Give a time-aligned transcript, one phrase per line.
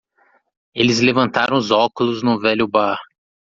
[0.73, 2.97] Eles levantaram os óculos no velho bar.